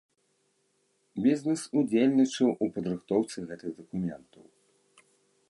Бізнес 1.25 1.61
удзельнічаў 1.81 2.47
у 2.67 2.71
падрыхтоўцы 2.79 3.37
гэтых 3.53 3.71
дакументаў. 3.83 4.43